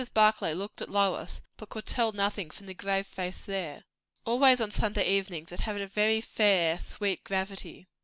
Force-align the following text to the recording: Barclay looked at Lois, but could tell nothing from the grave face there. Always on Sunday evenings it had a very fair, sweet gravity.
Barclay 0.15 0.55
looked 0.55 0.81
at 0.81 0.89
Lois, 0.89 1.43
but 1.57 1.69
could 1.69 1.85
tell 1.85 2.11
nothing 2.11 2.49
from 2.49 2.65
the 2.65 2.73
grave 2.73 3.05
face 3.05 3.43
there. 3.45 3.83
Always 4.25 4.59
on 4.59 4.71
Sunday 4.71 5.07
evenings 5.07 5.51
it 5.51 5.59
had 5.59 5.79
a 5.79 5.85
very 5.85 6.21
fair, 6.21 6.79
sweet 6.79 7.23
gravity. 7.23 7.85